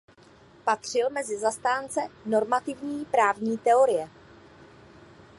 Patřil 0.63 1.09
mezi 1.09 1.37
zastánce 1.37 2.01
normativní 2.25 3.05
právní 3.05 3.57
teorie. 3.57 4.09